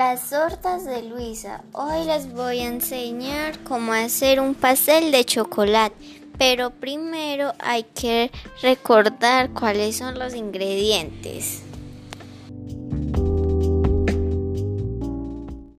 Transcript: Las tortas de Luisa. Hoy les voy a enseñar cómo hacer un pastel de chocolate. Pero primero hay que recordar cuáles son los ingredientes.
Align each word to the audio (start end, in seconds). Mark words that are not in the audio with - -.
Las 0.00 0.30
tortas 0.30 0.86
de 0.86 1.02
Luisa. 1.02 1.62
Hoy 1.74 2.06
les 2.06 2.32
voy 2.32 2.60
a 2.60 2.68
enseñar 2.68 3.62
cómo 3.64 3.92
hacer 3.92 4.40
un 4.40 4.54
pastel 4.54 5.12
de 5.12 5.26
chocolate. 5.26 5.94
Pero 6.38 6.70
primero 6.70 7.52
hay 7.58 7.82
que 7.82 8.30
recordar 8.62 9.50
cuáles 9.50 9.98
son 9.98 10.18
los 10.18 10.34
ingredientes. 10.34 11.64